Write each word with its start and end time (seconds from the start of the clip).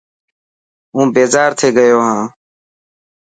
هون 0.93 1.07
بيزار 1.15 1.51
ٿي 1.59 1.67
گيو 1.77 1.99
هان. 2.07 2.21